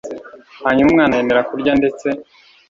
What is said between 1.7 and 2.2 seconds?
ndetse